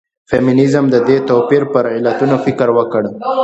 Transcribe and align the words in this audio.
فيمنيزم 0.29 0.85
د 0.89 0.95
دې 1.07 1.17
توپير 1.29 1.63
پر 1.73 1.85
علتونو 1.95 2.35
فکر 2.45 2.67
وکړ. 2.77 3.03